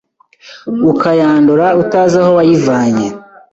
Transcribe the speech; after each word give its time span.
ukayandura 0.91 1.67
utazi 1.81 2.15
aho 2.21 2.31
wayivanye 2.37 3.07